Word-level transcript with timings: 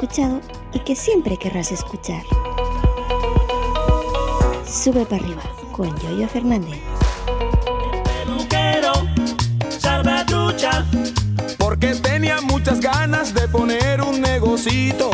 escuchado 0.00 0.40
y 0.72 0.78
que 0.78 0.96
siempre 0.96 1.36
querrás 1.36 1.70
escuchar. 1.72 2.22
Sube 4.66 5.04
para 5.04 5.22
arriba 5.22 5.42
con 5.72 5.94
Yoyo 6.00 6.26
Fernández. 6.26 6.80
Porque 11.58 11.88
tenía 11.96 12.40
muchas 12.40 12.80
ganas 12.80 13.34
de 13.34 13.46
poner 13.48 14.00
un 14.00 14.22
negocito. 14.22 15.10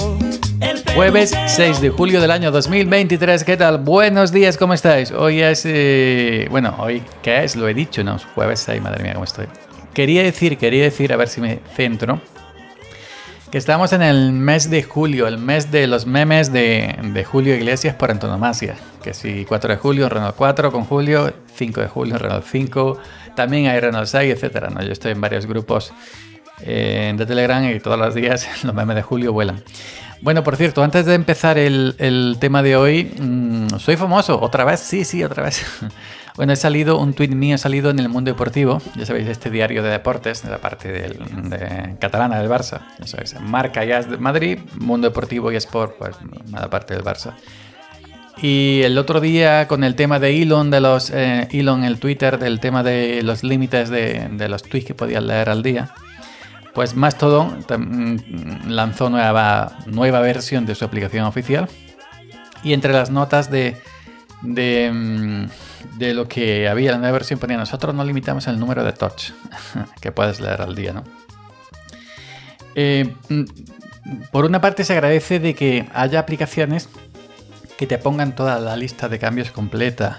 el 0.60 0.84
Jueves 0.94 1.30
peluquero. 1.30 1.56
6 1.56 1.80
de 1.80 1.90
julio 1.90 2.20
del 2.20 2.30
año 2.30 2.52
2023, 2.52 3.42
¿qué 3.42 3.56
tal? 3.56 3.78
Buenos 3.78 4.30
días, 4.30 4.56
¿cómo 4.56 4.72
estáis? 4.72 5.10
Hoy 5.10 5.42
es... 5.42 5.64
eh, 5.66 6.46
bueno, 6.48 6.76
hoy, 6.78 7.02
¿qué 7.22 7.42
es? 7.42 7.56
Lo 7.56 7.66
he 7.66 7.74
dicho, 7.74 8.04
¿no? 8.04 8.18
Jueves 8.36 8.60
6, 8.60 8.80
madre 8.80 9.02
mía, 9.02 9.14
¿cómo 9.14 9.24
estoy? 9.24 9.46
Quería 9.92 10.22
decir, 10.22 10.56
quería 10.58 10.84
decir, 10.84 11.12
a 11.12 11.16
ver 11.16 11.26
si 11.26 11.40
me 11.40 11.58
centro, 11.74 12.20
que 13.50 13.58
estamos 13.58 13.92
en 13.92 14.02
el 14.02 14.32
mes 14.32 14.70
de 14.70 14.82
julio, 14.82 15.26
el 15.26 15.38
mes 15.38 15.70
de 15.70 15.86
los 15.86 16.06
memes 16.06 16.52
de, 16.52 16.96
de 17.02 17.24
Julio 17.24 17.54
Iglesias 17.54 17.94
por 17.94 18.10
antonomasia. 18.10 18.76
Que 19.02 19.14
si 19.14 19.44
4 19.44 19.70
de 19.70 19.76
julio, 19.76 20.08
Renault 20.08 20.34
4 20.36 20.72
con 20.72 20.84
Julio, 20.84 21.32
5 21.54 21.80
de 21.80 21.88
julio, 21.88 22.18
Renault 22.18 22.44
5, 22.44 22.98
también 23.36 23.68
hay 23.68 23.78
Renault 23.78 24.06
6, 24.06 24.34
etcétera, 24.34 24.70
¿no? 24.70 24.82
Yo 24.82 24.92
estoy 24.92 25.12
en 25.12 25.20
varios 25.20 25.46
grupos 25.46 25.92
eh, 26.60 27.12
de 27.16 27.26
Telegram 27.26 27.64
y 27.70 27.78
todos 27.78 27.98
los 27.98 28.14
días 28.14 28.48
los 28.64 28.74
memes 28.74 28.96
de 28.96 29.02
Julio 29.02 29.32
vuelan. 29.32 29.62
Bueno, 30.22 30.42
por 30.42 30.56
cierto, 30.56 30.82
antes 30.82 31.06
de 31.06 31.14
empezar 31.14 31.58
el, 31.58 31.94
el 31.98 32.38
tema 32.40 32.62
de 32.62 32.76
hoy, 32.76 33.12
mmm, 33.20 33.68
soy 33.78 33.96
famoso, 33.96 34.40
otra 34.40 34.64
vez, 34.64 34.80
sí, 34.80 35.04
sí, 35.04 35.22
otra 35.22 35.44
vez. 35.44 35.64
bueno, 36.36 36.52
he 36.52 36.56
salido, 36.56 36.98
un 36.98 37.14
tuit 37.14 37.32
mío 37.32 37.54
ha 37.54 37.58
salido 37.58 37.90
en 37.90 37.98
el 37.98 38.08
Mundo 38.08 38.30
Deportivo, 38.30 38.80
ya 38.94 39.06
sabéis, 39.06 39.28
este 39.28 39.50
diario 39.50 39.82
de 39.82 39.90
deportes, 39.90 40.42
de 40.42 40.50
la 40.50 40.58
parte 40.58 40.92
del, 40.92 41.18
de, 41.48 41.96
catalana 41.98 42.38
del 42.38 42.50
Barça, 42.50 42.82
ya 42.98 43.06
sabéis, 43.06 43.40
marca 43.40 43.84
ya 43.84 43.98
es 43.98 44.10
de 44.10 44.18
Madrid, 44.18 44.58
Mundo 44.78 45.08
Deportivo 45.08 45.50
y 45.50 45.56
Sport, 45.56 45.96
pues 45.98 46.16
la 46.52 46.68
parte 46.68 46.94
del 46.94 47.02
Barça. 47.02 47.34
Y 48.42 48.82
el 48.82 48.98
otro 48.98 49.20
día 49.20 49.66
con 49.66 49.82
el 49.82 49.94
tema 49.94 50.18
de 50.18 50.42
Elon, 50.42 50.70
de 50.70 50.80
los 50.80 51.10
eh, 51.10 51.48
Elon, 51.52 51.84
el 51.84 51.98
Twitter, 51.98 52.38
del 52.38 52.60
tema 52.60 52.82
de 52.82 53.22
los 53.22 53.42
límites 53.42 53.88
de, 53.88 54.28
de 54.30 54.48
los 54.50 54.62
tweets 54.62 54.86
que 54.86 54.94
podías 54.94 55.22
leer 55.22 55.48
al 55.48 55.62
día, 55.62 55.94
pues 56.76 56.94
Mastodon 56.94 57.64
lanzó 58.68 59.08
nueva, 59.08 59.78
nueva 59.86 60.20
versión 60.20 60.66
de 60.66 60.74
su 60.74 60.84
aplicación 60.84 61.24
oficial. 61.24 61.70
Y 62.62 62.74
entre 62.74 62.92
las 62.92 63.08
notas 63.08 63.50
de, 63.50 63.76
de, 64.42 64.90
mm, 64.92 65.75
de 65.94 66.14
lo 66.14 66.28
que 66.28 66.68
había 66.68 66.92
la 66.92 66.98
nueva 66.98 67.12
versión 67.12 67.38
ponía 67.38 67.56
nosotros 67.56 67.94
no 67.94 68.04
limitamos 68.04 68.46
el 68.46 68.58
número 68.58 68.84
de 68.84 68.92
touch 68.92 69.30
que 70.00 70.12
puedes 70.12 70.40
leer 70.40 70.60
al 70.62 70.74
día, 70.74 70.92
¿no? 70.92 71.04
Eh, 72.74 73.14
mm, 73.28 73.44
por 74.30 74.44
una 74.44 74.60
parte 74.60 74.84
se 74.84 74.92
agradece 74.92 75.40
de 75.40 75.54
que 75.54 75.86
haya 75.94 76.20
aplicaciones 76.20 76.88
que 77.76 77.86
te 77.86 77.98
pongan 77.98 78.34
toda 78.34 78.58
la 78.58 78.76
lista 78.76 79.08
de 79.08 79.18
cambios 79.18 79.50
completa. 79.50 80.18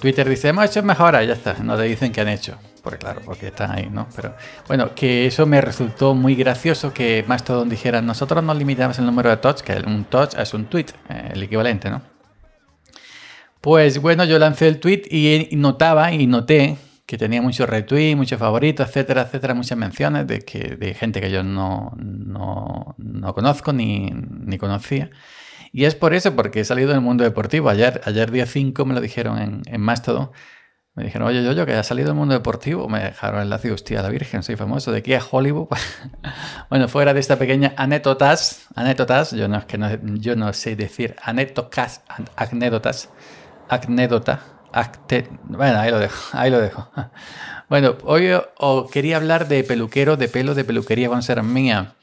Twitter 0.00 0.28
dice, 0.28 0.48
hemos 0.48 0.64
hecho 0.64 0.82
mejora, 0.82 1.22
ya 1.24 1.34
está, 1.34 1.54
no 1.54 1.76
te 1.76 1.82
dicen 1.82 2.12
que 2.12 2.20
han 2.20 2.28
hecho. 2.28 2.56
Porque 2.82 2.98
claro, 2.98 3.20
porque 3.24 3.48
están 3.48 3.72
ahí, 3.72 3.88
¿no? 3.90 4.08
Pero 4.14 4.34
bueno, 4.66 4.94
que 4.94 5.26
eso 5.26 5.44
me 5.46 5.60
resultó 5.60 6.14
muy 6.14 6.34
gracioso 6.34 6.94
que 6.94 7.24
Mastodon 7.26 7.68
dijera, 7.68 8.00
nosotros 8.00 8.42
no 8.42 8.54
limitamos 8.54 8.98
el 8.98 9.06
número 9.06 9.30
de 9.30 9.36
touch, 9.38 9.60
que 9.60 9.72
un 9.74 10.04
touch 10.04 10.34
es 10.34 10.54
un 10.54 10.66
tweet, 10.66 10.86
eh, 11.08 11.30
el 11.32 11.42
equivalente, 11.42 11.90
¿no? 11.90 12.02
Pues 13.60 14.00
bueno, 14.00 14.24
yo 14.24 14.38
lancé 14.38 14.68
el 14.68 14.80
tweet 14.80 15.02
y 15.10 15.48
notaba 15.56 16.12
y 16.12 16.26
noté 16.26 16.76
que 17.08 17.16
tenía 17.16 17.40
muchos 17.40 17.68
retweets, 17.68 18.16
muchos 18.16 18.38
favoritos, 18.38 18.86
etcétera, 18.86 19.22
etcétera, 19.22 19.54
muchas 19.54 19.78
menciones 19.78 20.26
de, 20.26 20.40
que, 20.40 20.76
de 20.76 20.92
gente 20.92 21.22
que 21.22 21.30
yo 21.30 21.42
no, 21.42 21.92
no, 21.96 22.94
no 22.98 23.34
conozco 23.34 23.72
ni, 23.72 24.10
ni 24.12 24.58
conocía. 24.58 25.10
Y 25.72 25.86
es 25.86 25.94
por 25.94 26.12
eso, 26.12 26.36
porque 26.36 26.60
he 26.60 26.64
salido 26.64 26.90
del 26.90 27.00
mundo 27.00 27.24
deportivo. 27.24 27.70
Ayer, 27.70 28.02
ayer 28.04 28.30
día 28.30 28.44
5 28.44 28.84
me 28.84 28.92
lo 28.94 29.00
dijeron 29.00 29.38
en, 29.38 29.62
en 29.66 29.80
Mastodon. 29.80 30.30
Me 30.94 31.04
dijeron, 31.04 31.28
oye, 31.28 31.42
yo, 31.44 31.52
yo, 31.52 31.64
que 31.64 31.74
ha 31.74 31.82
salido 31.82 32.08
del 32.08 32.16
mundo 32.16 32.34
deportivo. 32.34 32.88
Me 32.88 32.98
dejaron 32.98 33.40
el 33.40 33.48
lazo, 33.48 33.72
hostia, 33.72 34.02
la 34.02 34.10
Virgen, 34.10 34.42
soy 34.42 34.56
famoso. 34.56 34.92
¿De 34.92 34.98
aquí 34.98 35.14
a 35.14 35.22
Hollywood? 35.30 35.68
bueno, 36.70 36.88
fuera 36.88 37.14
de 37.14 37.20
esta 37.20 37.38
pequeña 37.38 37.72
anécdotas, 37.76 38.66
anécdotas, 38.74 39.30
yo 39.30 39.48
no, 39.48 39.56
es 39.58 39.64
que 39.64 39.78
no, 39.78 39.88
yo 40.16 40.36
no 40.36 40.52
sé 40.52 40.76
decir 40.76 41.16
anécdotas, 41.22 42.02
anécdotas, 42.36 43.10
anécdota, 43.68 44.40
acte, 44.72 45.28
bueno, 45.44 45.78
ahí 45.78 45.90
lo 45.90 45.98
dejo, 45.98 46.16
ahí 46.32 46.50
lo 46.50 46.60
dejo. 46.60 46.88
bueno, 47.68 47.96
hoy 48.04 48.30
os 48.58 48.90
quería 48.90 49.16
hablar 49.16 49.48
de 49.48 49.64
peluquero, 49.64 50.16
de 50.16 50.28
pelo, 50.28 50.54
de 50.54 50.64
peluquería 50.64 51.08
con 51.08 51.22
ser 51.22 51.42
mía. 51.42 51.94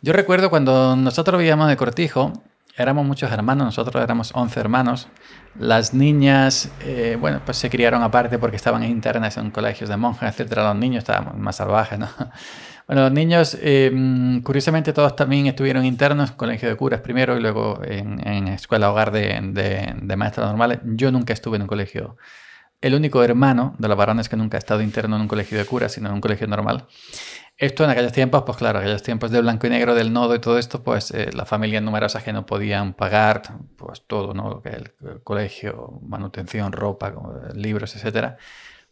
Yo 0.00 0.12
recuerdo 0.12 0.50
cuando 0.50 0.96
nosotros 0.96 1.38
vivíamos 1.38 1.68
de 1.68 1.76
Cortijo, 1.76 2.32
éramos 2.76 3.06
muchos 3.06 3.30
hermanos, 3.30 3.66
nosotros 3.66 4.02
éramos 4.02 4.32
11 4.34 4.60
hermanos. 4.60 5.08
Las 5.58 5.94
niñas, 5.94 6.70
eh, 6.80 7.16
bueno, 7.20 7.40
pues 7.44 7.58
se 7.58 7.70
criaron 7.70 8.02
aparte 8.02 8.38
porque 8.38 8.56
estaban 8.56 8.82
internas 8.84 9.36
en 9.36 9.50
colegios 9.50 9.90
de 9.90 9.96
monjas, 9.96 10.32
etcétera. 10.32 10.64
Los 10.64 10.76
niños 10.76 10.98
estaban 10.98 11.40
más 11.40 11.56
salvajes, 11.56 11.98
¿no? 11.98 12.08
Bueno, 12.86 13.02
los 13.02 13.12
niños, 13.12 13.56
eh, 13.60 13.90
curiosamente, 14.42 14.92
todos 14.92 15.16
también 15.16 15.46
estuvieron 15.46 15.84
internos 15.84 16.32
colegio 16.32 16.68
de 16.68 16.76
curas 16.76 17.00
primero 17.00 17.36
y 17.36 17.40
luego 17.40 17.80
en, 17.84 18.26
en 18.26 18.48
escuela 18.48 18.90
hogar 18.90 19.12
de, 19.12 19.40
de, 19.52 19.94
de 20.00 20.16
maestras 20.16 20.48
normales. 20.48 20.80
Yo 20.84 21.10
nunca 21.12 21.32
estuve 21.32 21.56
en 21.56 21.62
un 21.62 21.68
colegio. 21.68 22.16
El 22.80 22.94
único 22.94 23.22
hermano 23.22 23.76
de 23.78 23.86
los 23.86 23.96
varones 23.96 24.28
que 24.28 24.36
nunca 24.36 24.56
ha 24.56 24.58
estado 24.58 24.82
interno 24.82 25.14
en 25.14 25.22
un 25.22 25.28
colegio 25.28 25.56
de 25.56 25.64
curas, 25.64 25.92
sino 25.92 26.08
en 26.08 26.14
un 26.14 26.20
colegio 26.20 26.48
normal. 26.48 26.86
Esto 27.56 27.84
en 27.84 27.90
aquellos 27.90 28.10
tiempos, 28.12 28.42
pues 28.44 28.58
claro, 28.58 28.80
aquellos 28.80 29.02
tiempos 29.04 29.30
de 29.30 29.40
blanco 29.40 29.68
y 29.68 29.70
negro 29.70 29.94
del 29.94 30.12
nodo 30.12 30.34
y 30.34 30.40
todo 30.40 30.58
esto, 30.58 30.82
pues 30.82 31.12
eh, 31.12 31.30
las 31.32 31.48
familias 31.48 31.82
numerosas 31.82 32.24
que 32.24 32.32
no 32.32 32.44
podían 32.44 32.94
pagar, 32.94 33.42
pues 33.76 34.02
todo, 34.06 34.34
¿no? 34.34 34.62
El, 34.64 34.92
el 35.08 35.22
colegio, 35.22 36.00
manutención, 36.02 36.72
ropa, 36.72 37.14
libros, 37.54 37.94
etcétera, 37.94 38.36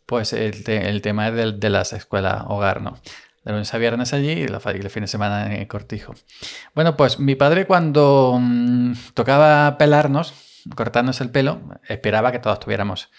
pues 0.06 0.32
el, 0.34 0.62
te, 0.62 0.88
el 0.88 1.02
tema 1.02 1.30
de, 1.32 1.52
de, 1.52 1.70
las 1.70 1.92
escuelas 1.92 2.44
hogar, 2.46 2.80
¿no? 2.82 2.96
De 3.44 3.52
lunes 3.52 3.72
a 3.72 3.78
viernes 3.78 4.12
allí 4.12 4.32
y, 4.32 4.42
el 4.42 4.90
fin 4.90 5.02
de 5.02 5.06
semana 5.06 5.46
en 5.46 5.52
el 5.52 5.68
cortijo. 5.68 6.14
Bueno, 6.74 6.96
pues 6.96 7.18
mi 7.18 7.36
padre 7.36 7.66
cuando 7.66 8.36
mmm, 8.38 8.92
tocaba 9.14 9.78
pelarnos, 9.78 10.34
cortarnos 10.74 11.20
el 11.20 11.30
pelo, 11.30 11.60
esperaba 11.88 12.32
que 12.32 12.38
todos 12.38 12.60
tuviéramos 12.60 13.10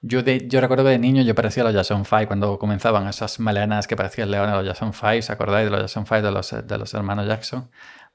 yo, 0.00 0.20
yo 0.20 0.60
recuerdo 0.60 0.84
que 0.84 0.90
de 0.90 0.98
niño 0.98 1.22
yo 1.22 1.34
parecía 1.34 1.64
a 1.64 1.66
los 1.66 1.74
Jason 1.74 2.04
5 2.04 2.28
cuando 2.28 2.58
comenzaban 2.58 3.08
esas 3.08 3.40
melenas 3.40 3.88
que 3.88 3.96
parecían 3.96 4.30
leones 4.30 4.54
a 4.54 4.62
los 4.62 4.66
Jason 4.66 4.92
5. 4.92 5.06
¿Os 5.18 5.30
acordáis 5.30 5.64
de 5.66 5.70
los 5.70 5.80
Jason 5.80 6.06
5 6.06 6.22
de 6.22 6.30
los, 6.30 6.50
de 6.66 6.78
los 6.78 6.94
hermanos 6.94 7.26
Jackson? 7.26 7.70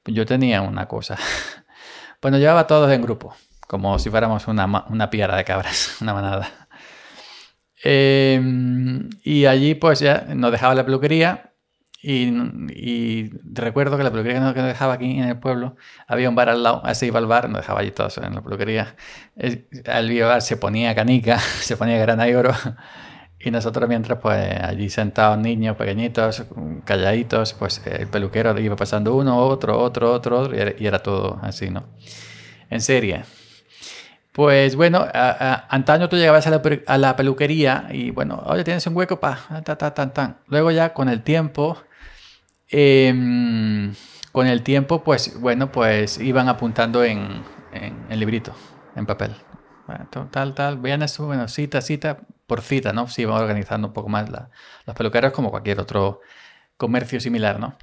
Yo 0.06 0.24
tenía 0.26 0.62
una 0.62 0.86
cosa. 0.88 1.16
Pues 2.20 2.32
nos 2.32 2.40
llevaba 2.40 2.66
todos 2.66 2.90
en 2.90 3.02
grupo, 3.02 3.34
como 3.66 3.98
si 3.98 4.08
fuéramos 4.08 4.48
una, 4.48 4.86
una 4.88 5.10
piara 5.10 5.36
de 5.36 5.44
cabras, 5.44 5.98
una 6.00 6.14
manada. 6.14 6.68
Eh, 7.84 8.40
y 9.22 9.44
allí 9.44 9.74
pues 9.74 10.00
ya 10.00 10.24
nos 10.34 10.50
dejaba 10.50 10.74
la 10.74 10.86
peluquería 10.86 11.52
y, 12.06 12.28
y, 12.74 13.30
recuerdo 13.54 13.96
que 13.96 14.02
la 14.04 14.10
peluquería 14.10 14.38
que 14.52 14.60
nos 14.60 14.66
dejaba 14.66 14.92
aquí 14.92 15.18
en 15.18 15.24
el 15.24 15.38
pueblo, 15.38 15.76
había 16.06 16.28
un 16.28 16.34
bar 16.34 16.50
al 16.50 16.62
lado, 16.62 16.82
así 16.84 17.06
iba 17.06 17.18
al 17.18 17.26
bar, 17.26 17.48
nos 17.48 17.62
dejaba 17.62 17.80
allí 17.80 17.92
todos 17.92 18.18
en 18.18 18.34
la 18.34 18.42
peluquería. 18.42 18.94
Al 19.86 20.20
bar 20.20 20.42
se 20.42 20.58
ponía 20.58 20.94
canica, 20.94 21.38
se 21.60 21.78
ponía 21.78 21.96
grana 21.98 22.28
y 22.28 22.34
oro. 22.34 22.52
Y 23.38 23.50
nosotros 23.50 23.88
mientras 23.88 24.18
pues 24.18 24.60
allí 24.60 24.90
sentados 24.90 25.38
niños 25.38 25.76
pequeñitos, 25.76 26.44
calladitos, 26.84 27.54
pues 27.54 27.80
el 27.86 28.06
peluquero 28.08 28.58
iba 28.58 28.76
pasando 28.76 29.14
uno, 29.14 29.38
otro, 29.38 29.78
otro, 29.78 30.12
otro, 30.12 30.40
otro 30.40 30.56
y 30.56 30.60
era, 30.60 30.72
y 30.78 30.86
era 30.86 30.98
todo 30.98 31.38
así, 31.42 31.70
¿no? 31.70 31.84
En 32.68 32.82
serie. 32.82 33.24
Pues 34.32 34.76
bueno, 34.76 34.98
a, 34.98 35.30
a, 35.30 35.66
antaño 35.68 36.08
tú 36.08 36.16
llegabas 36.16 36.46
a 36.48 36.50
la, 36.50 36.62
a 36.86 36.98
la, 36.98 37.16
peluquería 37.16 37.86
y 37.90 38.10
bueno, 38.10 38.42
oye, 38.46 38.64
tienes 38.64 38.86
un 38.86 38.96
hueco, 38.96 39.20
pa, 39.20 39.38
ta, 39.64 39.78
ta, 39.78 39.94
tan, 39.94 40.12
tan. 40.12 40.38
Luego 40.48 40.70
ya 40.70 40.92
con 40.92 41.08
el 41.08 41.22
tiempo, 41.22 41.78
eh, 42.70 43.92
con 44.32 44.46
el 44.46 44.62
tiempo, 44.62 45.04
pues 45.04 45.40
bueno, 45.40 45.70
pues 45.70 46.18
iban 46.18 46.48
apuntando 46.48 47.04
en, 47.04 47.42
en, 47.72 48.18
librito, 48.18 48.54
en 48.96 49.06
papel. 49.06 49.34
Bueno, 49.86 50.08
tal, 50.30 50.54
tal, 50.54 50.78
vean 50.78 51.02
eso, 51.02 51.26
bueno, 51.26 51.46
cita, 51.46 51.80
cita, 51.80 52.18
por 52.46 52.62
cita, 52.62 52.92
¿no? 52.92 53.06
Se 53.06 53.22
iban 53.22 53.40
organizando 53.40 53.88
un 53.88 53.94
poco 53.94 54.08
más 54.08 54.30
la, 54.30 54.50
las 54.86 54.96
peluqueras 54.96 55.32
como 55.32 55.50
cualquier 55.50 55.80
otro 55.80 56.20
comercio 56.76 57.20
similar, 57.20 57.60
¿no? 57.60 57.76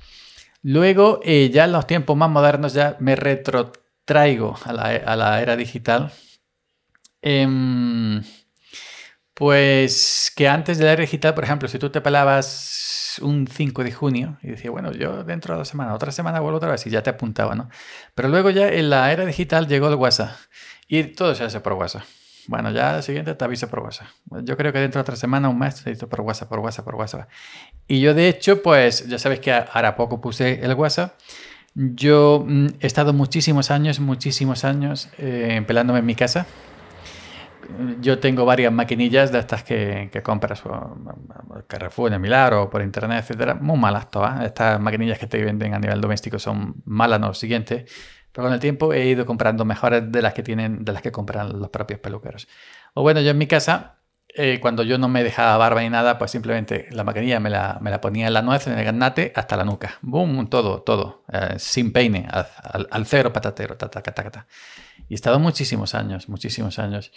Luego, 0.64 1.20
eh, 1.24 1.50
ya 1.54 1.66
en 1.66 1.72
los 1.72 1.88
tiempos 1.88 2.18
más 2.18 2.30
modernos, 2.30 2.74
ya 2.74 2.98
me 3.00 3.16
retrotraigo 3.16 4.58
a 4.66 4.74
la, 4.74 5.16
la 5.16 5.42
era 5.42 5.56
digital. 5.56 6.12
Eh, 7.22 8.22
pues 9.34 10.32
que 10.36 10.48
antes 10.48 10.78
de 10.78 10.86
la 10.86 10.94
era 10.94 11.02
digital, 11.02 11.34
por 11.34 11.44
ejemplo, 11.44 11.68
si 11.68 11.80
tú 11.80 11.90
te 11.90 12.02
pelabas 12.02 13.20
un 13.22 13.48
5 13.48 13.84
de 13.84 13.92
junio 13.92 14.38
y 14.42 14.50
decías, 14.50 14.72
bueno, 14.72 14.92
yo 14.92 15.24
dentro 15.24 15.54
de 15.54 15.60
dos 15.60 15.68
semanas, 15.68 15.96
otra 15.96 16.12
semana 16.12 16.40
vuelvo 16.40 16.58
otra 16.58 16.72
vez 16.72 16.86
y 16.88 16.90
ya 16.90 17.04
te 17.04 17.10
apuntaba, 17.10 17.56
¿no? 17.56 17.70
Pero 18.16 18.30
luego 18.30 18.50
ya 18.50 18.68
en 18.70 18.90
la 18.90 19.12
era 19.12 19.26
digital 19.26 19.68
llegó 19.68 19.88
el 19.88 19.96
WhatsApp 19.96 20.32
y 20.88 21.04
todo 21.04 21.36
se 21.36 21.44
hace 21.44 21.60
por 21.60 21.74
WhatsApp. 21.74 22.04
Bueno, 22.48 22.72
ya 22.72 22.98
el 22.98 23.04
siguiente 23.04 23.34
te 23.36 23.46
aviso 23.46 23.68
por 23.70 23.80
WhatsApp. 23.80 24.08
Yo 24.44 24.58
creo 24.58 24.74
que 24.74 24.80
dentro 24.80 25.00
de 25.00 25.04
otra 25.04 25.16
semana, 25.16 25.48
un 25.48 25.60
mes, 25.60 25.84
te 25.84 25.90
aviso 25.90 26.10
por 26.10 26.22
WhatsApp, 26.22 26.50
por 26.50 26.60
WhatsApp, 26.60 26.86
por 26.86 26.96
WhatsApp. 26.96 27.30
Y 27.88 28.02
yo, 28.02 28.14
de 28.14 28.28
hecho, 28.28 28.62
pues 28.62 29.08
ya 29.08 29.20
sabes 29.20 29.40
que 29.40 29.52
ahora 29.52 29.96
poco 29.96 30.20
puse 30.20 30.64
el 30.64 30.74
WhatsApp. 30.74 31.14
Yo 31.76 32.44
mm, 32.46 32.68
he 32.80 32.88
estado 32.88 33.14
muchísimos 33.14 33.72
años, 33.72 34.00
muchísimos 34.00 34.66
años 34.66 35.10
eh, 35.18 35.64
pelándome 35.66 36.00
en 36.00 36.06
mi 36.06 36.16
casa. 36.16 36.46
Yo 38.02 38.20
tengo 38.20 38.46
varias 38.46 38.72
maquinillas 38.72 39.32
de 39.32 39.40
estas 39.40 39.64
que, 39.64 40.10
que 40.12 40.22
compras 40.22 40.62
por 40.62 41.66
Carrefour, 41.68 42.12
en 42.14 42.22
Milagro, 42.22 42.70
por 42.70 42.82
internet, 42.82 43.20
etcétera. 43.20 43.56
Muy 43.56 43.78
malas 43.78 44.10
todas. 44.10 44.44
Estas 44.44 44.80
maquinillas 44.80 45.18
que 45.20 45.28
te 45.28 45.44
venden 45.44 45.74
a 45.74 45.80
nivel 45.80 46.00
doméstico 46.02 46.40
son 46.40 46.76
malas, 46.86 47.20
no 47.20 47.28
lo 47.28 47.34
siguiente. 47.34 47.86
Pero 48.32 48.46
con 48.48 48.54
el 48.54 48.60
tiempo 48.60 48.94
he 48.94 49.06
ido 49.08 49.26
comprando 49.26 49.66
mejores 49.66 50.12
de 50.12 50.22
las 50.22 50.34
que 50.34 50.44
tienen, 50.44 50.84
de 50.86 50.94
las 50.94 51.02
que 51.02 51.12
compran 51.12 51.60
los 51.60 51.70
propios 51.70 52.00
peluqueros. 52.00 52.48
O 52.94 53.02
bueno, 53.02 53.20
yo 53.22 53.32
en 53.32 53.38
mi 53.38 53.48
casa, 53.48 53.98
eh, 54.34 54.60
cuando 54.62 54.84
yo 54.84 54.98
no 54.98 55.10
me 55.10 55.24
dejaba 55.24 55.58
barba 55.58 55.82
ni 55.82 55.90
nada, 55.90 56.18
pues 56.18 56.32
simplemente 56.32 56.88
la 56.92 57.04
maquinilla 57.04 57.40
me 57.42 57.50
la, 57.50 57.78
me 57.82 57.90
la 57.92 58.00
ponía 58.00 58.28
en 58.28 58.34
la 58.34 58.42
nuez, 58.42 58.68
en 58.68 58.78
el 58.80 58.86
ganate, 58.86 59.34
hasta 59.36 59.58
la 59.58 59.66
nuca. 59.66 59.98
Boom, 60.02 60.50
todo, 60.50 60.82
todo. 60.82 61.24
eh, 61.32 61.56
sin 61.58 61.92
peine, 61.92 62.28
al, 62.32 62.48
al- 62.64 62.88
al 62.90 63.06
cero 63.06 63.34
patatero, 63.34 63.76
ta, 63.76 63.90
ta, 63.90 64.02
ta, 64.02 64.14
ta, 64.14 64.32
ta. 64.32 64.48
Y 65.10 65.14
he 65.14 65.16
estado 65.16 65.38
muchísimos 65.40 65.94
años, 65.94 66.30
muchísimos 66.30 66.80
años. 66.80 67.12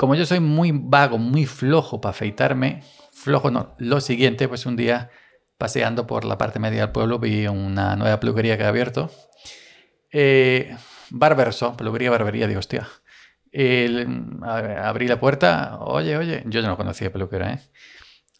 Como 0.00 0.14
yo 0.14 0.24
soy 0.24 0.40
muy 0.40 0.72
vago, 0.72 1.18
muy 1.18 1.44
flojo 1.44 2.00
para 2.00 2.12
afeitarme, 2.12 2.82
flojo 3.12 3.50
no, 3.50 3.74
lo 3.76 4.00
siguiente, 4.00 4.48
pues 4.48 4.64
un 4.64 4.74
día 4.74 5.10
paseando 5.58 6.06
por 6.06 6.24
la 6.24 6.38
parte 6.38 6.58
media 6.58 6.80
del 6.86 6.90
pueblo 6.90 7.18
vi 7.18 7.46
una 7.48 7.96
nueva 7.96 8.18
peluquería 8.18 8.56
que 8.56 8.64
ha 8.64 8.68
abierto 8.68 9.10
eh, 10.10 10.74
Barberso, 11.10 11.76
peluquería, 11.76 12.10
barbería, 12.10 12.46
digo, 12.46 12.60
hostia. 12.60 12.88
El- 13.52 14.38
abrí 14.42 15.06
la 15.06 15.20
puerta, 15.20 15.76
oye, 15.80 16.16
oye, 16.16 16.44
yo 16.46 16.62
no 16.62 16.78
conocía 16.78 17.12
peluquera, 17.12 17.52
¿eh? 17.52 17.60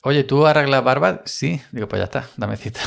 Oye, 0.00 0.24
¿tú 0.24 0.46
arreglas 0.46 0.82
barba? 0.82 1.20
Sí, 1.26 1.60
digo, 1.72 1.88
pues 1.88 2.00
ya 2.00 2.04
está, 2.04 2.26
dame 2.38 2.56
cita. 2.56 2.80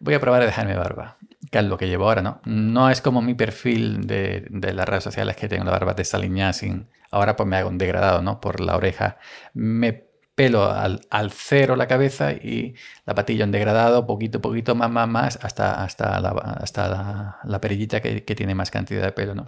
Voy 0.00 0.14
a 0.14 0.20
probar 0.20 0.42
a 0.42 0.46
dejarme 0.46 0.76
barba, 0.76 1.16
que 1.50 1.58
es 1.58 1.64
lo 1.64 1.76
que 1.76 1.88
llevo 1.88 2.04
ahora, 2.04 2.22
¿no? 2.22 2.40
No 2.44 2.90
es 2.90 3.00
como 3.00 3.22
mi 3.22 3.34
perfil 3.34 4.06
de, 4.06 4.46
las 4.50 4.88
redes 4.88 5.04
sociales 5.04 5.36
que 5.36 5.48
tengo 5.48 5.64
la 5.64 5.72
barba 5.72 5.94
desaliñada 5.94 6.52
sin... 6.52 6.88
Ahora 7.10 7.36
pues 7.36 7.48
me 7.48 7.56
hago 7.56 7.68
un 7.68 7.78
degradado, 7.78 8.22
¿no? 8.22 8.40
Por 8.40 8.60
la 8.60 8.76
oreja. 8.76 9.18
Me 9.54 10.08
pelo 10.34 10.70
al, 10.70 11.00
cero 11.32 11.74
la 11.74 11.88
cabeza 11.88 12.32
y 12.32 12.74
la 13.06 13.14
patilla 13.14 13.42
en 13.42 13.50
degradado, 13.50 14.06
poquito, 14.06 14.40
poquito, 14.40 14.76
más, 14.76 14.88
más, 14.88 15.08
más, 15.08 15.38
hasta, 15.42 15.82
hasta, 15.82 16.20
la, 16.20 16.30
hasta 16.30 17.40
la, 17.42 17.60
perillita 17.60 18.00
que, 18.00 18.20
tiene 18.20 18.54
más 18.54 18.70
cantidad 18.70 19.02
de 19.02 19.10
pelo, 19.10 19.34
¿no? 19.34 19.46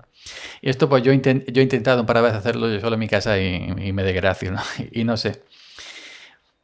Y 0.60 0.68
esto 0.68 0.88
pues 0.88 1.04
yo, 1.04 1.12
inten- 1.12 1.44
yo 1.52 1.60
he 1.60 1.62
intentado 1.62 2.00
un 2.00 2.06
par 2.06 2.16
de 2.16 2.22
veces 2.22 2.38
hacerlo 2.38 2.68
yo 2.68 2.80
solo 2.80 2.94
en 2.94 3.00
mi 3.00 3.08
casa 3.08 3.38
y, 3.38 3.72
y 3.78 3.92
me 3.92 4.02
desgracio, 4.02 4.50
¿no? 4.50 4.60
Y 4.90 5.04
no 5.04 5.16
sé. 5.16 5.44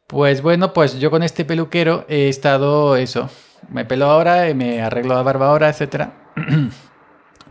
Pues 0.08 0.42
bueno, 0.42 0.72
pues 0.72 0.98
yo 0.98 1.10
con 1.10 1.22
este 1.22 1.44
peluquero 1.44 2.04
he 2.08 2.28
estado 2.28 2.96
eso. 2.96 3.30
Me 3.68 3.84
pelo 3.84 4.06
ahora 4.06 4.48
y 4.48 4.54
me 4.54 4.82
arreglo 4.82 5.14
la 5.14 5.22
barba 5.22 5.48
ahora, 5.48 5.68
etcétera. 5.68 6.12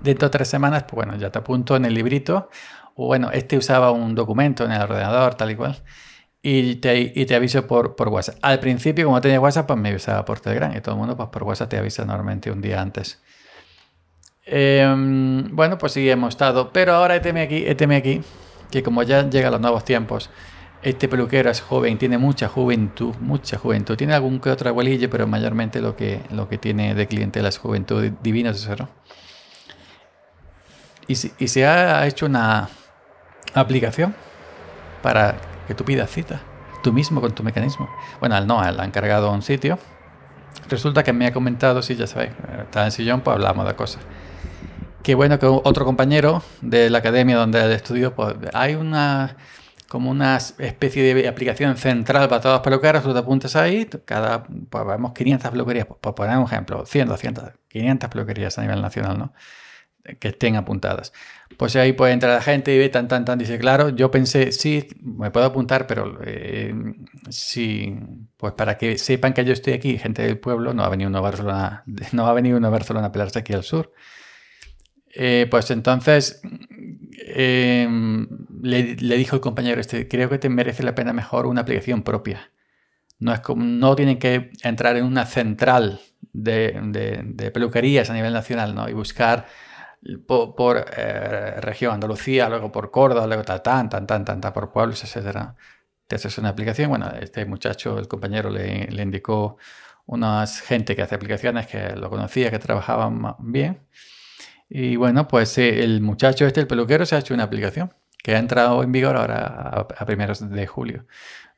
Dentro 0.01 0.27
de 0.29 0.29
tres 0.29 0.47
semanas, 0.47 0.83
pues 0.83 0.95
bueno, 1.05 1.15
ya 1.17 1.31
te 1.31 1.39
apunto 1.39 1.75
en 1.75 1.85
el 1.85 1.93
librito. 1.93 2.49
O 2.95 3.07
bueno, 3.07 3.29
este 3.31 3.57
usaba 3.57 3.91
un 3.91 4.15
documento 4.15 4.63
en 4.65 4.71
el 4.71 4.81
ordenador, 4.81 5.35
tal 5.35 5.51
y 5.51 5.55
cual. 5.55 5.83
Y 6.41 6.75
te, 6.75 7.11
y 7.15 7.25
te 7.25 7.35
aviso 7.35 7.67
por, 7.67 7.95
por 7.95 8.09
WhatsApp. 8.09 8.37
Al 8.41 8.59
principio, 8.59 9.05
como 9.05 9.19
tenía 9.19 9.39
WhatsApp, 9.39 9.67
pues 9.67 9.79
me 9.79 9.89
avisaba 9.89 10.23
por 10.23 10.39
Telegram. 10.39 10.75
Y 10.75 10.81
todo 10.81 10.95
el 10.95 10.99
mundo, 10.99 11.17
pues 11.17 11.29
por 11.29 11.43
WhatsApp 11.43 11.69
te 11.69 11.77
avisa 11.77 12.05
normalmente 12.05 12.51
un 12.51 12.61
día 12.61 12.81
antes. 12.81 13.19
Em, 14.45 15.55
bueno, 15.55 15.77
pues 15.77 15.93
sí, 15.93 16.09
hemos 16.09 16.29
estado. 16.29 16.71
Pero 16.71 16.93
ahora 16.93 17.15
éteme 17.15 17.41
aquí, 17.41 17.65
éteme 17.65 17.95
aquí. 17.95 18.21
Que 18.71 18.83
como 18.83 19.03
ya 19.03 19.27
llegan 19.29 19.51
los 19.51 19.61
nuevos 19.61 19.83
tiempos, 19.85 20.29
este 20.85 21.07
peluquero 21.07 21.49
es 21.49 21.61
joven, 21.61 21.97
tiene 21.97 22.19
mucha 22.19 22.47
juventud, 22.47 23.15
mucha 23.19 23.57
juventud. 23.57 23.97
Tiene 23.97 24.13
algún 24.13 24.39
que 24.39 24.51
otro 24.51 24.69
abuelillo, 24.69 25.09
pero 25.09 25.25
mayormente 25.25 25.81
lo 25.81 25.95
que, 25.95 26.21
lo 26.29 26.47
que 26.47 26.59
tiene 26.59 26.93
de 26.93 27.07
clientela 27.07 27.49
es 27.49 27.57
juventud 27.57 28.11
divina, 28.21 28.51
¿no? 28.77 28.89
Y, 31.07 31.13
y 31.13 31.47
se 31.47 31.65
ha 31.65 32.05
hecho 32.05 32.27
una 32.27 32.69
aplicación 33.55 34.15
para 35.01 35.37
que 35.67 35.73
tú 35.73 35.83
pidas 35.83 36.11
cita, 36.11 36.41
tú 36.83 36.93
mismo 36.93 37.19
con 37.19 37.33
tu 37.33 37.41
mecanismo. 37.41 37.89
Bueno, 38.19 38.37
él 38.37 38.45
no, 38.45 38.63
él 38.63 38.79
ha 38.79 38.85
encargado 38.85 39.31
un 39.31 39.41
sitio. 39.41 39.79
Resulta 40.69 41.03
que 41.03 41.13
me 41.13 41.25
ha 41.25 41.33
comentado, 41.33 41.81
sí, 41.81 41.95
ya 41.95 42.05
sabéis, 42.05 42.33
está 42.61 42.85
en 42.85 42.91
sillón, 42.91 43.21
pues 43.21 43.33
hablamos 43.33 43.65
de 43.65 43.75
cosas. 43.75 44.03
Qué 45.01 45.15
bueno 45.15 45.39
que 45.39 45.47
otro 45.47 45.83
compañero 45.83 46.43
de 46.61 46.91
la 46.91 46.99
academia 46.99 47.37
donde 47.37 47.63
él 47.63 47.71
estudió, 47.71 48.13
pues 48.13 48.35
hay 48.53 48.75
una 48.75 49.35
como 49.95 50.11
una 50.11 50.35
especie 50.35 51.15
de 51.15 51.25
aplicación 51.25 51.77
central 51.77 52.27
para 52.27 52.41
todos 52.41 52.55
los 52.55 52.61
peluqueros, 52.63 53.01
tú 53.01 53.13
te 53.13 53.19
apuntas 53.19 53.55
ahí, 53.55 53.85
cada, 54.03 54.43
pues 54.43 54.85
vemos 54.85 55.13
500 55.13 55.51
peluquerías, 55.51 55.85
por, 55.85 55.99
por 55.99 56.13
poner 56.13 56.37
un 56.37 56.43
ejemplo, 56.43 56.85
100, 56.85 57.07
200, 57.07 57.51
500 57.69 58.09
peluquerías 58.09 58.57
a 58.57 58.63
nivel 58.63 58.81
nacional, 58.81 59.17
¿no? 59.17 59.33
Que 60.19 60.27
estén 60.27 60.57
apuntadas. 60.57 61.13
Pues 61.55 61.77
ahí 61.77 61.93
puede 61.93 62.11
entrar 62.11 62.33
la 62.33 62.41
gente 62.41 62.75
y 62.75 62.77
ve 62.77 62.89
tan, 62.89 63.07
tan, 63.07 63.23
tan, 63.23 63.39
dice, 63.39 63.57
claro, 63.57 63.87
yo 63.87 64.11
pensé, 64.11 64.51
sí, 64.51 64.85
me 65.01 65.31
puedo 65.31 65.45
apuntar, 65.45 65.87
pero 65.87 66.19
eh, 66.25 66.75
sí, 67.29 67.95
pues 68.35 68.51
para 68.51 68.77
que 68.77 68.97
sepan 68.97 69.31
que 69.31 69.45
yo 69.45 69.53
estoy 69.53 69.71
aquí, 69.71 69.97
gente 69.97 70.23
del 70.23 70.39
pueblo, 70.39 70.73
no 70.73 70.81
va 70.81 70.87
a 70.87 70.91
venir 70.91 71.07
uno 71.07 71.19
a 71.19 71.21
Barcelona, 71.21 71.85
no 72.11 72.23
va 72.25 72.31
a 72.31 72.33
venir 72.33 72.53
uno 72.53 72.67
a 72.67 72.69
Barcelona 72.69 73.07
a 73.07 73.11
pelarse 73.13 73.39
aquí 73.39 73.53
al 73.53 73.63
sur. 73.63 73.93
Eh, 75.17 75.47
pues 75.49 75.71
entonces 75.71 76.41
eh, 77.27 77.87
le, 78.65 79.17
dijo 79.17 79.35
el 79.35 79.41
compañero 79.41 79.79
este, 79.79 80.07
creo 80.07 80.29
que 80.29 80.39
te 80.39 80.49
merece 80.49 80.83
la 80.83 80.95
pena 80.95 81.13
mejor 81.13 81.45
una 81.45 81.61
aplicación 81.61 82.03
propia. 82.03 82.51
No, 83.19 83.33
es 83.33 83.39
como, 83.39 83.63
no 83.63 83.95
tienen 83.95 84.19
que 84.19 84.51
entrar 84.63 84.97
en 84.97 85.05
una 85.05 85.25
central 85.25 86.01
de, 86.33 87.51
peluquerías 87.53 88.09
a 88.09 88.13
nivel 88.13 88.33
nacional 88.33 88.75
¿no? 88.75 88.89
y 88.89 88.93
buscar 88.93 89.45
por, 90.27 90.85
eh, 90.97 91.61
región, 91.61 91.93
Andalucía, 91.93 92.49
luego 92.49 92.71
por 92.71 92.91
Córdoba, 92.91 93.27
luego 93.27 93.43
tal, 93.43 93.61
tan, 93.61 93.89
tan, 93.89 94.05
tan, 94.07 94.25
tan, 94.25 94.41
por 94.53 94.71
pueblos, 94.71 95.03
etc. 95.03 95.53
Te 96.07 96.15
haces 96.15 96.37
una 96.37 96.49
aplicación. 96.49 96.89
Bueno, 96.89 97.09
este 97.19 97.45
muchacho, 97.45 97.97
el 97.97 98.07
compañero, 98.07 98.49
le, 98.49 98.87
le 98.87 99.03
indicó 99.03 99.57
unas 100.05 100.61
gente 100.61 100.95
que 100.95 101.01
hace 101.03 101.15
aplicaciones 101.15 101.67
que 101.67 101.95
lo 101.95 102.09
conocía, 102.09 102.51
que 102.51 102.59
trabajaban 102.59 103.35
bien. 103.39 103.87
Y 104.69 104.95
bueno, 104.97 105.27
pues 105.27 105.57
eh, 105.57 105.83
el 105.83 106.01
muchacho 106.01 106.45
este, 106.45 106.61
el 106.61 106.67
peluquero, 106.67 107.05
se 107.05 107.15
ha 107.15 107.19
hecho 107.19 107.33
una 107.33 107.43
aplicación 107.43 107.93
que 108.25 108.35
ha 108.35 108.39
entrado 108.39 108.81
en 108.81 108.91
vigor 108.91 109.17
ahora 109.17 109.85
a, 109.95 110.05
primeros 110.07 110.49
de 110.49 110.65
julio. 110.65 111.05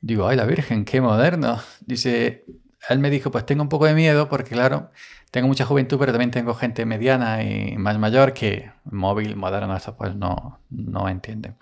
Digo, 0.02 0.28
ay, 0.28 0.36
la 0.36 0.44
Virgen, 0.44 0.84
qué 0.84 1.00
moderno. 1.00 1.62
Dice, 1.80 2.44
él 2.90 3.00
me 3.00 3.10
dijo, 3.10 3.32
pues 3.32 3.46
tengo 3.46 3.62
un 3.64 3.70
poco 3.70 3.86
de 3.86 3.94
miedo 3.94 4.28
porque, 4.28 4.50
claro, 4.50 4.92
tengo 5.32 5.48
mucha 5.48 5.66
juventud, 5.66 5.98
pero 5.98 6.12
también 6.12 6.32
tengo 6.32 6.54
gente 6.56 6.86
mediana 6.86 7.42
y 7.42 7.78
más 7.78 7.98
mayor 7.98 8.34
que 8.34 8.70
móvil, 8.84 9.38
moderno, 9.38 9.78
eso 9.78 9.96
pues 9.96 10.14
no, 10.14 10.60
no 10.70 11.08
entienden. 11.08 11.56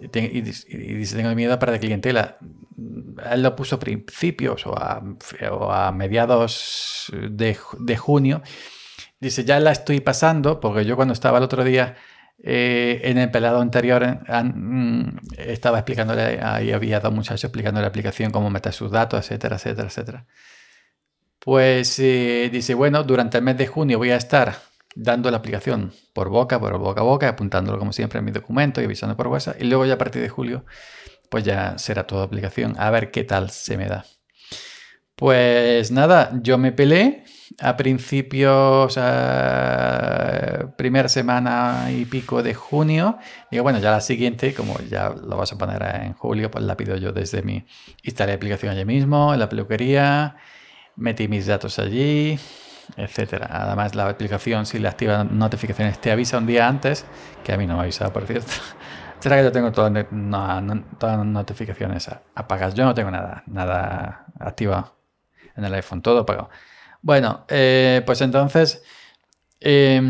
Y 0.00 0.40
dice, 0.40 1.16
tengo 1.18 1.34
miedo 1.34 1.58
para 1.58 1.72
la 1.72 1.78
clientela. 1.78 2.38
Él 3.30 3.42
lo 3.42 3.54
puso 3.54 3.76
a 3.76 3.78
principios 3.78 4.66
o 4.66 4.74
a, 4.74 5.04
o 5.50 5.70
a 5.70 5.92
mediados 5.92 7.12
de, 7.12 7.58
de 7.78 7.96
junio. 7.98 8.40
Dice, 9.20 9.44
ya 9.44 9.60
la 9.60 9.72
estoy 9.72 10.00
pasando, 10.00 10.60
porque 10.60 10.86
yo 10.86 10.96
cuando 10.96 11.12
estaba 11.12 11.36
el 11.36 11.44
otro 11.44 11.62
día 11.62 11.96
eh, 12.42 13.00
en 13.04 13.18
el 13.18 13.30
pelado 13.30 13.60
anterior 13.60 14.02
eh, 14.02 15.12
estaba 15.38 15.78
explicándole, 15.78 16.40
ahí 16.42 16.72
había 16.72 17.00
dos 17.00 17.12
muchachos 17.12 17.44
explicando 17.44 17.80
la 17.80 17.86
aplicación, 17.86 18.30
cómo 18.30 18.50
meter 18.50 18.72
sus 18.72 18.90
datos, 18.90 19.20
etcétera, 19.20 19.56
etcétera, 19.56 19.88
etcétera. 19.88 20.26
Pues 21.38 21.98
eh, 21.98 22.48
dice, 22.52 22.74
bueno, 22.74 23.02
durante 23.02 23.38
el 23.38 23.44
mes 23.44 23.56
de 23.58 23.66
junio 23.66 23.98
voy 23.98 24.10
a 24.10 24.16
estar 24.16 24.56
dando 24.94 25.30
la 25.30 25.38
aplicación 25.38 25.92
por 26.12 26.28
boca, 26.28 26.58
por 26.58 26.78
boca 26.78 27.00
a 27.02 27.04
boca, 27.04 27.28
apuntándolo 27.28 27.78
como 27.78 27.92
siempre 27.92 28.18
en 28.18 28.24
mi 28.24 28.30
documento 28.32 28.80
y 28.80 28.84
avisando 28.84 29.16
por 29.16 29.28
WhatsApp. 29.28 29.60
Y 29.60 29.64
luego 29.64 29.84
ya 29.86 29.94
a 29.94 29.98
partir 29.98 30.22
de 30.22 30.28
julio, 30.28 30.64
pues 31.30 31.44
ya 31.44 31.78
será 31.78 32.06
toda 32.06 32.24
aplicación. 32.24 32.74
A 32.78 32.90
ver 32.90 33.10
qué 33.10 33.24
tal 33.24 33.50
se 33.50 33.76
me 33.76 33.86
da. 33.86 34.04
Pues 35.16 35.90
nada, 35.90 36.32
yo 36.42 36.58
me 36.58 36.72
peleé 36.72 37.24
a 37.60 37.76
principios, 37.76 38.96
a 38.98 40.74
primera 40.76 41.08
semana 41.08 41.90
y 41.90 42.04
pico 42.04 42.42
de 42.42 42.54
junio. 42.54 43.18
Digo, 43.50 43.62
bueno, 43.62 43.78
ya 43.78 43.90
la 43.90 44.00
siguiente, 44.00 44.54
como 44.54 44.78
ya 44.80 45.10
lo 45.10 45.36
vas 45.36 45.52
a 45.52 45.58
poner 45.58 45.82
en 45.82 46.14
julio, 46.14 46.50
pues 46.50 46.64
la 46.64 46.76
pido 46.76 46.96
yo 46.96 47.12
desde 47.12 47.42
mi... 47.42 47.64
Instalé 48.02 48.32
aplicación 48.32 48.72
allí 48.72 48.84
mismo, 48.84 49.32
en 49.32 49.40
la 49.40 49.48
peluquería, 49.48 50.36
metí 50.96 51.28
mis 51.28 51.46
datos 51.46 51.78
allí, 51.78 52.38
etcétera. 52.96 53.48
Además, 53.50 53.94
la 53.94 54.08
aplicación, 54.08 54.66
si 54.66 54.78
le 54.78 54.88
activa 54.88 55.24
notificaciones, 55.24 56.00
te 56.00 56.10
avisa 56.10 56.38
un 56.38 56.46
día 56.46 56.68
antes, 56.68 57.04
que 57.42 57.52
a 57.52 57.56
mí 57.56 57.66
no 57.66 57.74
me 57.74 57.80
ha 57.80 57.82
avisado, 57.84 58.12
por 58.12 58.26
cierto. 58.26 58.52
Será 59.20 59.36
que 59.36 59.44
yo 59.44 59.52
tengo 59.52 59.72
todas, 59.72 59.90
no, 60.10 60.84
las 61.00 61.26
notificaciones 61.26 62.10
apagadas. 62.34 62.74
Yo 62.74 62.84
no 62.84 62.94
tengo 62.94 63.10
nada, 63.10 63.42
nada 63.46 64.26
activado 64.38 64.96
en 65.56 65.64
el 65.64 65.74
iPhone, 65.74 66.02
todo 66.02 66.20
apagado. 66.20 66.50
Bueno, 67.04 67.44
eh, 67.50 68.00
pues 68.06 68.22
entonces, 68.22 68.82
eh, 69.60 70.00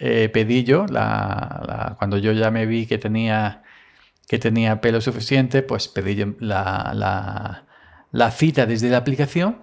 eh, 0.00 0.28
pedí 0.30 0.62
yo, 0.62 0.84
la- 0.86 1.94
cuando 1.98 2.18
yo 2.18 2.32
ya 2.32 2.50
me 2.50 2.66
vi 2.66 2.86
que 2.86 2.98
tenía, 2.98 3.62
que 4.28 4.38
tenía 4.38 4.80
pelo 4.82 5.00
suficiente, 5.00 5.62
pues 5.62 5.88
pedí 5.88 6.14
yo 6.16 6.26
la, 6.40 6.92
la- 8.12 8.30
cita 8.32 8.66
desde 8.66 8.90
la 8.90 8.98
aplicación. 8.98 9.62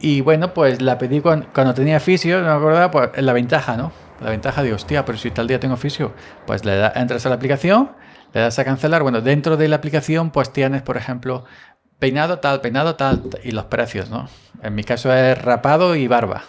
Y 0.00 0.20
bueno, 0.22 0.54
pues 0.54 0.82
la 0.82 0.98
pedí 0.98 1.20
cuando, 1.20 1.48
cuando 1.54 1.74
tenía 1.74 2.00
fisio, 2.00 2.40
no 2.40 2.46
me 2.46 2.52
acordaba, 2.52 2.90
pues 2.90 3.22
la 3.22 3.32
ventaja, 3.32 3.76
¿no? 3.76 3.92
La 4.20 4.30
ventaja 4.30 4.62
de, 4.64 4.72
hostia, 4.74 5.04
pero 5.04 5.18
si 5.18 5.30
tal 5.30 5.46
día 5.48 5.60
tengo 5.60 5.76
fisio, 5.76 6.12
pues 6.46 6.64
le 6.64 6.76
da- 6.76 6.92
entras 6.96 7.26
a 7.26 7.28
la 7.30 7.36
aplicación, 7.36 7.92
le 8.34 8.40
das 8.40 8.58
a 8.58 8.64
cancelar. 8.64 9.02
Bueno, 9.04 9.20
dentro 9.20 9.56
de 9.56 9.68
la 9.68 9.76
aplicación, 9.76 10.32
pues 10.32 10.52
tienes, 10.52 10.82
por 10.82 10.96
ejemplo, 10.96 11.44
peinado 12.02 12.40
tal, 12.40 12.60
peinado 12.60 12.96
tal, 12.96 13.30
y 13.44 13.52
los 13.52 13.66
precios, 13.66 14.10
¿no? 14.10 14.28
En 14.60 14.74
mi 14.74 14.82
caso 14.82 15.14
es 15.14 15.40
rapado 15.40 15.94
y 15.94 16.08
barba, 16.08 16.42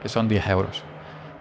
que 0.00 0.08
son 0.08 0.26
10 0.26 0.48
euros. 0.48 0.82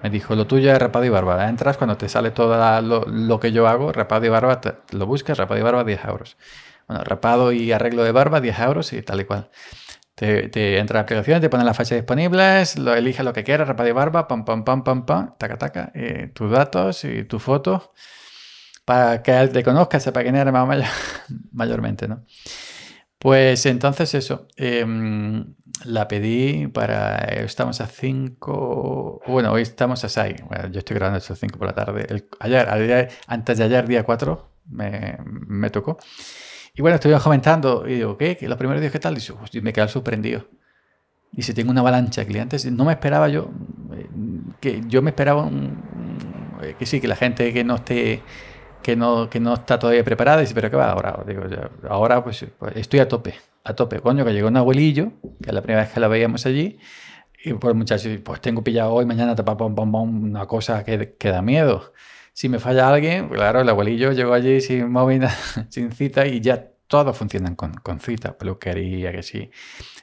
Me 0.04 0.10
dijo, 0.10 0.36
lo 0.36 0.46
tuyo 0.46 0.74
es 0.74 0.78
rapado 0.78 1.06
y 1.06 1.10
barba. 1.10 1.48
Entras 1.48 1.78
cuando 1.78 1.96
te 1.96 2.10
sale 2.10 2.32
todo 2.32 2.58
lo, 2.82 3.40
que 3.40 3.54
yo 3.54 3.66
hago, 3.66 3.94
rapado 3.94 4.26
y 4.26 4.28
barba, 4.28 4.60
lo 4.92 5.06
buscas, 5.06 5.38
rapado 5.38 5.58
y 5.58 5.64
barba, 5.64 5.86
10 5.86 6.04
euros. 6.04 6.36
Bueno, 6.86 7.06
rapado 7.06 7.54
y 7.54 7.72
arreglo 7.72 8.04
de 8.04 8.12
barba, 8.12 8.42
10 8.42 8.60
euros 8.60 8.92
y 8.92 9.02
tal 9.04 9.22
y 9.22 9.24
cual. 9.24 9.50
Te, 10.16 10.50
te 10.50 10.78
entra 10.78 10.96
la 10.96 11.04
aplicación, 11.04 11.40
te 11.40 11.50
pone 11.50 11.64
las 11.64 11.78
fechas 11.78 11.98
disponibles, 11.98 12.78
lo 12.78 12.94
eliges 12.94 13.24
lo 13.24 13.32
que 13.32 13.46
quieras, 13.46 13.70
rapado 13.70 13.88
y 13.88 13.94
barba, 13.94 14.28
pam, 14.28 14.44
pam, 14.44 14.66
pam, 14.66 14.84
pam, 14.84 15.06
pam, 15.06 15.38
taca, 15.38 15.58
taca, 15.58 15.94
tus 16.34 16.52
datos 16.52 17.06
y 17.06 17.24
tu 17.24 17.40
foto, 17.40 17.94
para 18.84 19.24
que 19.24 19.32
él 19.32 19.54
te 19.54 19.64
conozca, 19.64 19.98
sepa 20.02 20.24
quién 20.24 20.36
eres 20.36 20.52
más 20.52 20.68
mayormente, 21.54 22.10
¿no? 22.10 22.26
Pues 23.26 23.66
entonces 23.66 24.14
eso, 24.14 24.48
em, 24.56 25.56
la 25.86 26.08
pedí 26.08 26.68
para, 26.68 27.16
estamos 27.26 27.82
a 27.82 27.88
5, 27.88 29.20
bueno, 29.26 29.52
hoy 29.52 29.64
estamos 29.64 30.04
a 30.04 30.10
6, 30.10 30.36
bueno, 30.48 30.68
yo 30.68 30.78
estoy 30.78 30.94
grabando 30.96 31.18
esto 31.18 31.34
a 31.34 31.36
5 31.36 31.58
por 31.58 31.66
la 31.68 31.74
tarde, 31.74 32.06
El- 32.08 32.28
ayer, 32.40 32.70
ayer- 32.70 33.10
antes 33.26 33.58
de 33.58 33.64
ayer, 33.64 33.88
día 33.88 34.04
4, 34.04 34.52
me, 34.70 35.18
me 35.28 35.72
tocó. 35.72 35.98
Y 36.76 36.84
bueno, 36.84 36.98
estuvimos 36.98 37.24
comentando 37.24 37.88
y 37.88 37.96
digo, 37.96 38.16
¿qué? 38.16 38.38
¿Qué? 38.38 38.48
¿Los 38.48 38.60
primeros 38.60 38.80
días 38.80 38.94
qué 38.94 39.00
tal? 39.00 39.18
Y 39.18 39.62
me 39.62 39.74
quedé 39.74 39.88
sorprendido. 39.88 40.46
Y 41.32 41.42
si 41.42 41.56
tengo 41.56 41.72
una 41.72 41.82
avalancha 41.82 42.22
de 42.22 42.28
clientes, 42.28 42.64
no 42.72 42.86
me 42.86 42.94
esperaba 42.94 43.28
yo, 43.28 43.50
eh, 43.96 44.08
que 44.62 44.82
yo 44.88 45.02
me 45.02 45.10
esperaba 45.10 45.42
un- 45.46 45.80
eh, 46.62 46.76
que 46.78 46.86
sí, 46.86 47.02
que 47.02 47.08
la 47.08 47.16
gente 47.16 47.52
que 47.52 47.64
no 47.64 47.78
esté, 47.78 48.22
que 48.86 48.96
no, 48.96 49.32
que 49.32 49.40
no 49.40 49.56
está 49.56 49.80
todavía 49.80 50.04
preparada, 50.04 50.42
dice, 50.42 50.54
pero 50.54 50.70
¿qué 50.70 50.76
va 50.76 50.92
ahora? 50.92 51.24
Digo, 51.26 51.42
ahora 51.90 52.24
pues, 52.24 52.46
pues 52.60 52.76
estoy 52.76 53.00
a 53.00 53.08
tope, 53.08 53.34
a 53.64 53.74
tope. 53.74 54.00
Coño, 54.00 54.24
que 54.24 54.32
llegó 54.32 54.48
un 54.48 54.58
abuelillo, 54.58 55.14
que 55.42 55.50
es 55.50 55.54
la 55.56 55.64
primera 55.64 55.82
vez 55.82 55.92
que 55.92 56.00
la 56.00 56.08
veíamos 56.08 56.46
allí, 56.46 56.78
y 57.44 57.54
pues 57.54 57.74
muchachos, 57.74 58.16
pues 58.24 58.42
tengo 58.42 58.64
pillado 58.64 58.94
hoy, 58.94 59.08
mañana, 59.08 59.36
tapa, 59.36 59.58
pom, 59.58 59.74
pom, 59.74 59.92
pom, 59.92 60.24
una 60.26 60.46
cosa 60.46 60.84
que, 60.84 61.16
que 61.18 61.30
da 61.30 61.42
miedo. 61.42 61.94
Si 62.32 62.48
me 62.48 62.60
falla 62.60 62.88
alguien, 62.88 63.28
claro, 63.30 63.62
el 63.62 63.70
abuelillo 63.70 64.12
llegó 64.12 64.34
allí 64.34 64.62
sin 64.62 64.92
móvil, 64.92 65.24
sin 65.70 65.92
cita 65.92 66.28
y 66.28 66.40
ya 66.40 66.70
todos 66.86 67.18
funcionan 67.18 67.56
con, 67.56 67.74
con 67.74 68.00
cita. 68.00 68.38
Peluquería, 68.38 69.12
que 69.12 69.24
sí, 69.24 69.50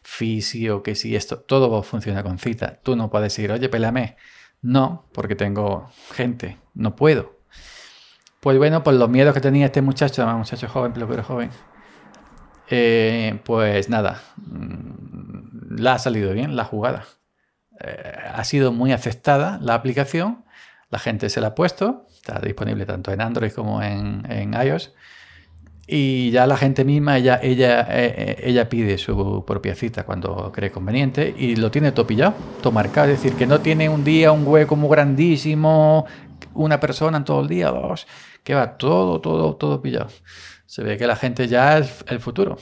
fisio, 0.03 0.83
que 0.83 0.97
sí, 0.97 1.15
esto, 1.15 1.39
todo 1.39 1.85
funciona 1.85 2.25
con 2.25 2.41
cita. 2.41 2.81
Tú 2.83 2.97
no 2.97 3.11
puedes 3.11 3.33
decir, 3.33 3.53
oye, 3.53 3.69
pelame. 3.69 4.17
No, 4.61 5.07
porque 5.13 5.37
tengo 5.37 5.89
gente, 6.13 6.59
no 6.75 6.97
puedo. 6.97 7.42
Pues 8.43 8.59
bueno, 8.59 8.83
por 8.83 8.95
los 8.95 9.09
miedos 9.09 9.35
que 9.35 9.41
tenía 9.41 9.67
este 9.67 9.83
muchacho, 9.83 10.21
además 10.21 10.51
muchacho 10.51 10.69
joven, 10.69 10.93
peluquero 10.93 11.23
joven, 11.23 11.51
eh, 12.69 13.39
pues 13.45 13.89
nada, 13.89 14.21
mm, 14.37 15.77
la 15.79 15.93
ha 15.93 15.99
salido 16.01 16.33
bien 16.33 16.57
la 16.57 16.65
jugada. 16.65 17.05
Eh, 17.79 18.03
ha 18.35 18.43
sido 18.43 18.73
muy 18.73 18.91
aceptada 18.91 19.61
la 19.63 19.75
aplicación, 19.75 20.45
la 20.91 20.99
gente 20.99 21.31
se 21.31 21.41
la 21.41 21.49
ha 21.49 21.55
puesto, 21.55 22.09
está 22.13 22.41
disponible 22.41 22.85
tanto 22.85 23.13
en 23.13 23.21
Android 23.21 23.53
como 23.53 23.81
en, 23.81 24.27
iOS. 24.53 24.93
Y 25.87 26.33
ya 26.33 26.49
la 26.49 26.57
gente 26.57 26.85
misma, 26.85 27.19
ella, 27.19 27.39
ella, 27.41 27.87
eh, 27.91 28.43
ella 28.43 28.69
pide 28.69 28.99
su 28.99 29.45
propia 29.47 29.77
cita 29.77 30.03
cuando 30.03 30.51
cree 30.51 30.73
conveniente 30.73 31.33
y 31.39 31.55
lo 31.55 31.71
tiene 31.71 31.93
todo 31.93 32.09
pillado, 32.09 32.35
todo 32.61 32.73
marcado. 32.73 33.09
Es 33.13 33.23
decir, 33.23 33.39
que 33.39 33.47
no 33.47 33.61
tiene 33.61 33.89
un 33.89 34.03
día 34.03 34.33
un 34.33 34.45
hueco 34.45 34.75
muy 34.75 34.91
grandísimo, 34.91 36.07
una 36.55 36.81
persona 36.81 37.19
en 37.19 37.25
todo 37.25 37.43
el 37.43 37.49
día, 37.49 37.69
dos, 37.71 38.07
que 38.45 38.55
va 38.55 38.77
todo, 38.77 39.21
todo, 39.21 39.57
todo 39.57 39.83
pillado. 39.83 40.09
Se 40.67 40.83
ve 40.83 40.97
que 40.97 41.07
la 41.07 41.17
gente 41.17 41.49
ya 41.49 41.79
es 41.79 42.05
el 42.09 42.21
futuro. 42.21 42.57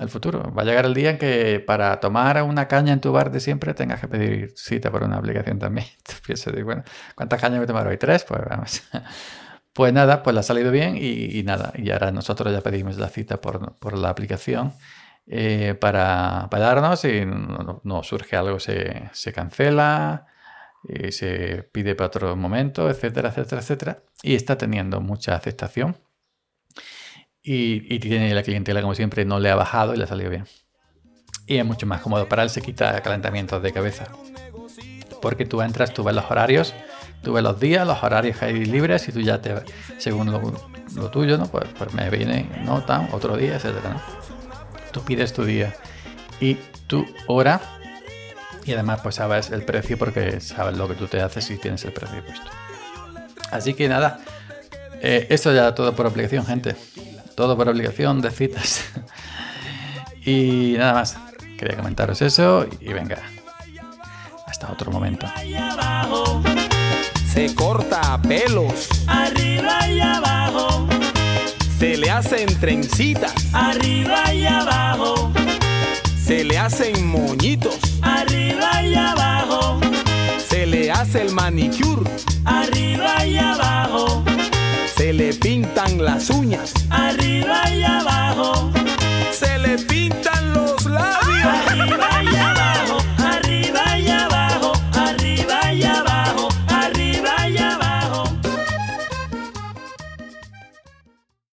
El 0.00 0.08
futuro. 0.08 0.52
Va 0.54 0.62
a 0.62 0.64
llegar 0.64 0.84
el 0.86 0.94
día 0.94 1.10
en 1.10 1.18
que 1.18 1.62
para 1.66 1.98
tomar 2.00 2.42
una 2.42 2.68
caña 2.68 2.92
en 2.92 3.00
tu 3.00 3.12
bar 3.12 3.30
de 3.30 3.40
siempre 3.40 3.74
tengas 3.74 4.00
que 4.00 4.08
pedir 4.08 4.52
cita 4.56 4.90
por 4.90 5.02
una 5.02 5.16
aplicación 5.16 5.58
también. 5.58 5.86
Tú 6.06 6.14
piensas, 6.24 6.54
bueno, 6.62 6.84
¿cuántas 7.14 7.40
cañas 7.40 7.58
voy 7.58 7.64
a 7.64 7.66
tomar 7.66 7.86
hoy? 7.86 7.98
¿Tres? 7.98 8.24
Pues 8.24 8.42
vamos. 8.48 8.82
Pues 9.72 9.92
nada, 9.92 10.24
pues 10.24 10.34
le 10.34 10.40
ha 10.40 10.42
salido 10.42 10.72
bien 10.72 10.96
y, 11.00 11.42
nada. 11.44 11.72
Y 11.76 11.90
ahora 11.92 12.10
nosotros 12.10 12.52
ya 12.52 12.60
pedimos 12.60 12.98
la 12.98 13.08
cita 13.08 13.40
por, 13.40 13.76
por 13.78 13.96
la 13.96 14.08
aplicación 14.10 14.74
eh, 15.26 15.76
para, 15.80 16.48
para 16.50 16.64
darnos 16.66 17.04
y 17.04 17.24
no, 17.24 17.80
no 17.84 18.02
surge 18.02 18.36
algo, 18.36 18.58
se, 18.58 19.08
se 19.12 19.32
cancela, 19.32 20.26
se 21.10 21.68
pide 21.72 21.94
para 21.94 22.08
otro 22.08 22.36
momento, 22.36 22.88
etcétera, 22.88 23.30
etcétera, 23.30 23.60
etcétera. 23.60 24.02
Y 24.22 24.34
está 24.34 24.56
teniendo 24.56 25.00
mucha 25.00 25.34
aceptación. 25.34 25.96
Y, 27.42 27.98
tiene 28.00 28.34
la 28.34 28.42
clientela, 28.42 28.82
como 28.82 28.94
siempre, 28.94 29.24
no 29.24 29.40
le 29.40 29.50
ha 29.50 29.56
bajado 29.56 29.94
y 29.94 29.96
le 29.96 30.04
ha 30.04 30.06
salido 30.06 30.30
bien. 30.30 30.44
Y 31.46 31.56
es 31.56 31.64
mucho 31.64 31.86
más 31.86 32.00
cómodo. 32.00 32.28
Para 32.28 32.42
él 32.42 32.50
se 32.50 32.60
quita 32.60 33.00
calentamientos 33.02 33.62
de 33.62 33.72
cabeza. 33.72 34.08
Porque 35.22 35.46
tú 35.46 35.62
entras, 35.62 35.92
tú 35.92 36.04
ves 36.04 36.14
los 36.14 36.30
horarios, 36.30 36.74
tú 37.22 37.32
ves 37.32 37.42
los 37.42 37.58
días, 37.60 37.86
los 37.86 38.02
horarios 38.02 38.38
que 38.38 38.46
hay 38.46 38.64
libres 38.64 39.08
y 39.08 39.12
tú 39.12 39.20
ya 39.20 39.40
te, 39.40 39.54
según 39.98 40.30
lo, 40.30 41.10
tuyo, 41.10 41.36
¿no? 41.36 41.46
Pues, 41.46 41.68
pues 41.76 41.92
me 41.92 42.08
viene, 42.08 42.48
no, 42.64 42.84
tan, 42.84 43.08
otro 43.12 43.36
día, 43.36 43.56
etcétera. 43.56 44.02
Tú 44.92 45.02
pides 45.02 45.32
tu 45.32 45.44
día 45.44 45.74
y 46.40 46.56
tu 46.86 47.04
hora 47.26 47.60
y 48.64 48.72
además 48.72 49.00
pues 49.02 49.16
sabes 49.16 49.50
el 49.50 49.62
precio 49.62 49.98
porque 49.98 50.40
sabes 50.40 50.76
lo 50.76 50.88
que 50.88 50.94
tú 50.94 51.06
te 51.06 51.20
haces 51.20 51.50
y 51.50 51.58
tienes 51.58 51.84
el 51.84 51.92
precio 51.92 52.24
puesto. 52.24 52.50
Así 53.50 53.74
que 53.74 53.88
nada, 53.88 54.20
eh, 55.00 55.26
esto 55.30 55.52
ya 55.52 55.74
todo 55.74 55.94
por 55.94 56.06
aplicación, 56.06 56.46
gente. 56.46 56.76
Todo 57.34 57.56
por 57.56 57.68
aplicación 57.68 58.20
de 58.20 58.30
citas. 58.30 58.84
y 60.24 60.74
nada 60.76 60.94
más. 60.94 61.16
Quería 61.60 61.76
comentaros 61.76 62.22
eso 62.22 62.66
y 62.80 62.90
venga. 62.92 63.18
Hasta 64.46 64.72
otro 64.72 64.90
momento. 64.90 65.26
Se 67.30 67.54
corta 67.54 68.14
a 68.14 68.22
pelos, 68.22 68.88
arriba 69.06 69.86
y 69.86 70.00
abajo, 70.00 70.88
se 71.78 71.98
le 71.98 72.10
hacen 72.10 72.58
trencitas, 72.58 73.34
arriba 73.52 74.32
y 74.34 74.46
abajo, 74.46 75.30
se 76.24 76.44
le 76.44 76.58
hacen 76.58 77.06
moñitos, 77.06 77.78
arriba 78.02 78.39
hace 81.00 81.22
el 81.22 81.32
manicure. 81.32 82.10
Arriba 82.44 83.24
y 83.24 83.38
abajo. 83.38 84.22
Se 84.96 85.12
le 85.14 85.32
pintan 85.32 86.04
las 86.04 86.28
uñas. 86.28 86.74
Arriba 86.90 87.70
y 87.70 87.82
abajo. 87.82 88.70
Se 89.32 89.58
le 89.58 89.78
pintan 89.78 90.52
los 90.52 90.84
labios. 90.84 92.29